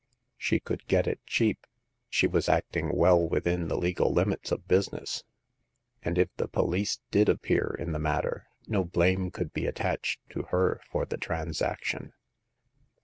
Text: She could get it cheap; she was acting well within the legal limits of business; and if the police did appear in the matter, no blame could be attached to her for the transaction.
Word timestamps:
She 0.35 0.59
could 0.59 0.87
get 0.87 1.05
it 1.05 1.19
cheap; 1.27 1.67
she 2.09 2.25
was 2.25 2.49
acting 2.49 2.89
well 2.97 3.29
within 3.29 3.67
the 3.67 3.77
legal 3.77 4.11
limits 4.11 4.51
of 4.51 4.67
business; 4.67 5.23
and 6.01 6.17
if 6.17 6.29
the 6.37 6.47
police 6.47 6.97
did 7.11 7.29
appear 7.29 7.75
in 7.77 7.91
the 7.91 7.99
matter, 7.99 8.47
no 8.65 8.83
blame 8.83 9.29
could 9.29 9.53
be 9.53 9.67
attached 9.67 10.19
to 10.31 10.41
her 10.49 10.81
for 10.89 11.05
the 11.05 11.17
transaction. 11.17 12.13